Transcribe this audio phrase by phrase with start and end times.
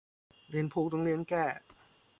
[0.49, 1.45] เรียนผูกต้องเรียนแก้